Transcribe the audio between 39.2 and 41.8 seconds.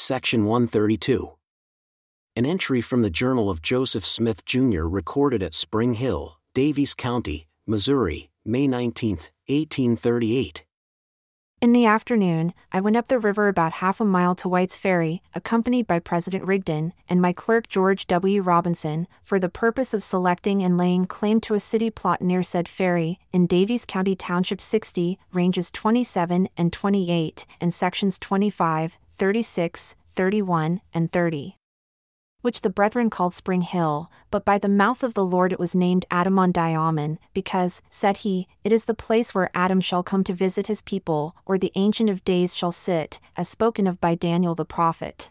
where Adam shall come to visit his people, or the